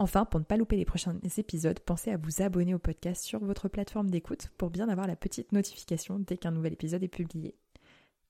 Enfin, 0.00 0.24
pour 0.24 0.38
ne 0.38 0.44
pas 0.44 0.56
louper 0.56 0.76
les 0.76 0.84
prochains 0.84 1.16
épisodes, 1.38 1.80
pensez 1.80 2.12
à 2.12 2.16
vous 2.16 2.40
abonner 2.40 2.72
au 2.72 2.78
podcast 2.78 3.24
sur 3.24 3.40
votre 3.40 3.68
plateforme 3.68 4.10
d'écoute 4.10 4.48
pour 4.56 4.70
bien 4.70 4.88
avoir 4.88 5.08
la 5.08 5.16
petite 5.16 5.50
notification 5.50 6.20
dès 6.20 6.36
qu'un 6.36 6.52
nouvel 6.52 6.74
épisode 6.74 7.02
est 7.02 7.08
publié. 7.08 7.56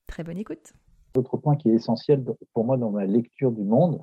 Très 0.06 0.24
bonne 0.24 0.38
écoute. 0.38 0.72
L'autre 1.14 1.36
point 1.36 1.56
qui 1.56 1.68
est 1.68 1.74
essentiel 1.74 2.24
pour 2.54 2.64
moi 2.64 2.78
dans 2.78 2.90
ma 2.90 3.04
lecture 3.04 3.52
du 3.52 3.64
monde, 3.64 4.00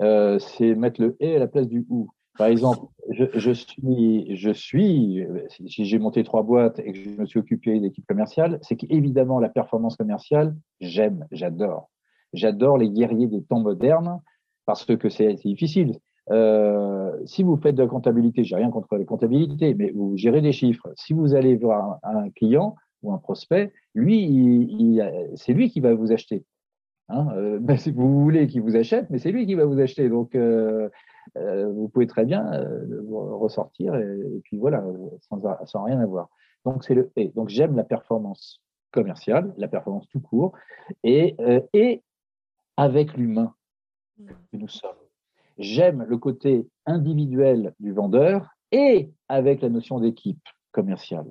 euh, 0.00 0.40
c'est 0.40 0.74
mettre 0.74 1.00
le 1.00 1.16
et 1.20 1.36
à 1.36 1.38
la 1.38 1.46
place 1.46 1.68
du 1.68 1.86
ou. 1.88 2.08
Par 2.36 2.48
exemple, 2.48 2.86
je, 3.10 3.52
suis, 3.52 4.36
je 4.36 4.50
suis, 4.50 5.24
si 5.68 5.86
j'ai 5.86 5.98
monté 5.98 6.22
trois 6.22 6.42
boîtes 6.42 6.80
et 6.80 6.92
que 6.92 6.98
je 6.98 7.08
me 7.10 7.26
suis 7.26 7.38
occupé 7.38 7.80
d'équipe 7.80 8.04
commerciale, 8.06 8.58
c'est 8.60 8.76
qu'évidemment 8.76 9.38
la 9.38 9.48
performance 9.48 9.96
commerciale, 9.96 10.54
j'aime, 10.80 11.26
j'adore. 11.30 11.88
J'adore 12.34 12.76
les 12.76 12.90
guerriers 12.90 13.28
des 13.28 13.42
temps 13.42 13.60
modernes 13.60 14.20
parce 14.66 14.84
que 14.84 15.08
c'est 15.08 15.32
difficile. 15.34 15.98
Euh, 16.30 17.12
si 17.24 17.42
vous 17.42 17.56
faites 17.56 17.74
de 17.74 17.82
la 17.82 17.88
comptabilité, 17.88 18.44
j'ai 18.44 18.56
rien 18.56 18.70
contre 18.70 18.96
la 18.96 19.04
comptabilité, 19.04 19.74
mais 19.74 19.90
vous 19.90 20.16
gérez 20.16 20.40
des 20.40 20.52
chiffres. 20.52 20.92
Si 20.96 21.12
vous 21.12 21.34
allez 21.34 21.56
voir 21.56 21.98
un, 22.02 22.30
client 22.30 22.74
ou 23.02 23.12
un 23.12 23.18
prospect, 23.18 23.72
lui, 23.94 25.00
c'est 25.36 25.52
lui 25.52 25.70
qui 25.70 25.80
va 25.80 25.94
vous 25.94 26.12
acheter. 26.12 26.44
Hein 27.08 27.28
euh, 27.36 27.58
ben, 27.60 27.76
si 27.76 27.92
vous 27.92 28.22
voulez 28.22 28.46
qu'il 28.46 28.62
vous 28.62 28.76
achète, 28.76 29.08
mais 29.10 29.18
c'est 29.18 29.30
lui 29.30 29.46
qui 29.46 29.54
va 29.54 29.64
vous 29.64 29.80
acheter. 29.80 30.08
Donc, 30.08 30.34
euh, 30.34 30.88
vous 31.34 31.88
pouvez 31.88 32.06
très 32.06 32.24
bien 32.24 32.44
ressortir 33.10 33.94
et, 33.94 34.40
puis 34.44 34.58
voilà, 34.58 34.84
sans, 35.28 35.40
sans, 35.66 35.84
rien 35.84 36.00
avoir. 36.00 36.28
Donc, 36.64 36.84
c'est 36.84 36.94
le 36.94 37.10
et. 37.16 37.28
Donc, 37.28 37.48
j'aime 37.48 37.76
la 37.76 37.84
performance 37.84 38.62
commerciale, 38.92 39.52
la 39.58 39.68
performance 39.68 40.08
tout 40.08 40.20
court, 40.20 40.52
et, 41.04 41.36
et 41.72 42.02
avec 42.76 43.16
l'humain 43.16 43.54
que 44.18 44.56
nous 44.56 44.68
sommes 44.68 44.96
j'aime 45.58 46.04
le 46.08 46.18
côté 46.18 46.68
individuel 46.86 47.74
du 47.80 47.92
vendeur 47.92 48.48
et 48.72 49.10
avec 49.28 49.62
la 49.62 49.68
notion 49.68 50.00
d'équipe 50.00 50.42
commerciale. 50.72 51.26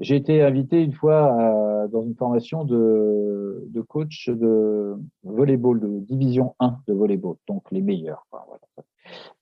J'ai 0.00 0.16
été 0.16 0.42
invité 0.42 0.82
une 0.82 0.92
fois 0.92 1.86
dans 1.92 2.02
une 2.02 2.16
formation 2.16 2.64
de, 2.64 3.64
de, 3.68 3.80
coach 3.80 4.28
de 4.28 4.96
volleyball, 5.22 5.78
de 5.78 6.00
division 6.00 6.56
1 6.58 6.78
de 6.88 6.94
volleyball, 6.94 7.36
donc 7.46 7.70
les 7.70 7.80
meilleurs. 7.80 8.26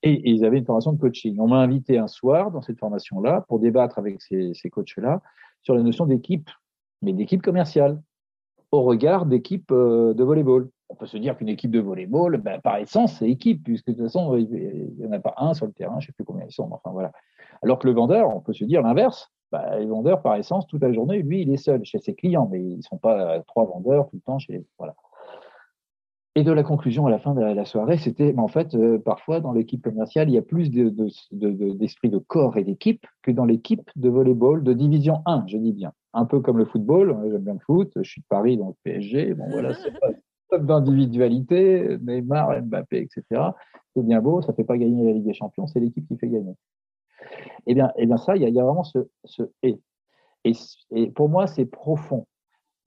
Et, 0.03 0.29
ils 0.29 0.45
avaient 0.45 0.59
une 0.59 0.65
formation 0.65 0.93
de 0.93 0.99
coaching. 0.99 1.37
On 1.39 1.47
m'a 1.47 1.57
invité 1.57 1.97
un 1.97 2.07
soir 2.07 2.51
dans 2.51 2.61
cette 2.61 2.77
formation-là 2.79 3.45
pour 3.47 3.59
débattre 3.59 3.97
avec 3.97 4.21
ces, 4.21 4.53
ces 4.53 4.69
coachs-là 4.69 5.21
sur 5.63 5.73
la 5.73 5.81
notion 5.81 6.05
d'équipe, 6.05 6.49
mais 7.01 7.13
d'équipe 7.13 7.41
commerciale, 7.41 7.99
au 8.71 8.81
regard 8.81 9.25
d'équipe 9.25 9.71
euh, 9.71 10.13
de 10.13 10.23
volleyball 10.23 10.69
on 10.93 10.95
peut 10.95 11.07
se 11.07 11.17
dire 11.17 11.35
qu'une 11.35 11.49
équipe 11.49 11.71
de 11.71 11.79
volleyball, 11.79 12.37
ben, 12.37 12.61
par 12.61 12.77
essence, 12.77 13.17
c'est 13.17 13.27
équipe, 13.27 13.63
puisque 13.63 13.87
de 13.87 13.93
toute 13.93 14.03
façon, 14.03 14.37
il 14.37 14.93
n'y 14.95 15.07
en 15.07 15.11
a 15.11 15.19
pas 15.19 15.33
un 15.37 15.55
sur 15.55 15.65
le 15.65 15.71
terrain, 15.71 15.99
je 15.99 16.05
ne 16.05 16.07
sais 16.07 16.13
plus 16.13 16.23
combien 16.23 16.45
ils 16.45 16.53
sont. 16.53 16.69
Enfin, 16.71 16.91
voilà. 16.91 17.11
Alors 17.63 17.79
que 17.79 17.87
le 17.87 17.93
vendeur, 17.93 18.29
on 18.35 18.41
peut 18.41 18.53
se 18.53 18.63
dire 18.63 18.83
l'inverse. 18.83 19.31
Ben, 19.51 19.79
le 19.79 19.87
vendeur, 19.87 20.21
par 20.21 20.35
essence, 20.35 20.67
toute 20.67 20.83
la 20.83 20.93
journée, 20.93 21.23
lui, 21.23 21.41
il 21.41 21.51
est 21.51 21.57
seul 21.57 21.83
chez 21.83 21.97
ses 21.97 22.13
clients, 22.13 22.47
mais 22.51 22.59
ils 22.59 22.77
ne 22.77 22.81
sont 22.83 22.97
pas 22.97 23.39
trois 23.47 23.65
vendeurs 23.65 24.07
tout 24.07 24.17
le 24.17 24.21
temps 24.21 24.37
chez. 24.37 24.63
Voilà. 24.77 24.93
Et 26.35 26.43
de 26.43 26.51
la 26.51 26.63
conclusion 26.63 27.07
à 27.07 27.09
la 27.11 27.19
fin 27.19 27.33
de 27.33 27.41
la 27.41 27.65
soirée, 27.65 27.97
c'était, 27.97 28.35
en 28.37 28.47
fait, 28.47 28.75
euh, 28.75 28.99
parfois 28.99 29.39
dans 29.39 29.51
l'équipe 29.51 29.83
commerciale, 29.83 30.29
il 30.29 30.33
y 30.33 30.37
a 30.37 30.43
plus 30.43 30.69
d'esprit 30.69 32.09
de, 32.09 32.17
de, 32.17 32.23
corps 32.27 32.57
et 32.57 32.63
d'équipe 32.63 33.05
que 33.23 33.31
dans 33.31 33.45
l'équipe 33.45 33.89
de 33.95 34.09
volleyball 34.09 34.63
de 34.63 34.73
division 34.73 35.21
1, 35.25 35.45
je 35.47 35.57
dis 35.57 35.73
bien. 35.73 35.91
Un 36.13 36.25
peu 36.25 36.39
comme 36.39 36.59
le 36.59 36.65
football, 36.65 37.17
j'aime 37.31 37.43
bien 37.43 37.53
le 37.53 37.59
foot, 37.59 37.91
je 37.95 38.09
suis 38.09 38.21
de 38.21 38.27
Paris, 38.27 38.57
donc 38.57 38.75
PSG, 38.83 39.33
bon 39.33 39.47
voilà, 39.49 39.73
c'est 39.73 39.91
pas, 39.99 40.07
d'individualité, 40.59 41.97
Neymar, 42.01 42.61
Mbappé, 42.63 42.99
etc. 42.99 43.41
C'est 43.95 44.05
bien 44.05 44.21
beau, 44.21 44.41
ça 44.41 44.51
ne 44.51 44.55
fait 44.55 44.63
pas 44.63 44.77
gagner 44.77 45.03
la 45.03 45.11
Ligue 45.11 45.25
des 45.25 45.33
Champions, 45.33 45.67
c'est 45.67 45.79
l'équipe 45.79 46.07
qui 46.07 46.17
fait 46.17 46.27
gagner. 46.27 46.55
Eh 47.67 47.73
bien, 47.73 47.91
eh 47.97 48.05
bien 48.05 48.17
ça, 48.17 48.35
il 48.35 48.41
y, 48.41 48.59
a 48.59 48.63
vraiment 48.63 48.83
ce, 48.83 48.99
et. 49.61 49.79
et. 50.43 51.11
pour 51.11 51.29
moi, 51.29 51.47
c'est 51.47 51.65
profond. 51.65 52.27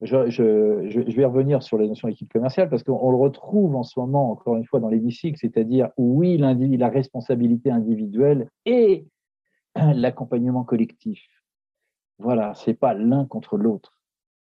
Je, 0.03 1.17
vais 1.17 1.25
revenir 1.25 1.63
sur 1.63 1.79
la 1.79 1.87
notion 1.87 2.09
d'équipe 2.09 2.31
commerciale 2.31 2.69
parce 2.69 2.83
qu'on 2.83 3.11
le 3.11 3.17
retrouve 3.17 3.77
en 3.77 3.83
ce 3.83 3.99
moment, 3.99 4.31
encore 4.31 4.57
une 4.57 4.67
fois, 4.67 4.79
dans 4.79 4.91
l'hémicycle, 4.91 5.39
c'est-à-dire, 5.41 5.89
oui, 5.97 6.37
la 6.37 6.89
responsabilité 6.89 7.71
individuelle 7.71 8.51
et 8.67 9.07
l'accompagnement 9.75 10.65
collectif. 10.65 11.23
Voilà, 12.19 12.55
c'est 12.55 12.75
pas 12.75 12.95
l'un 12.95 13.25
contre 13.25 13.57
l'autre 13.57 13.96